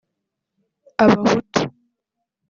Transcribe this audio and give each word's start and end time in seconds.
Abahutu 1.03 1.61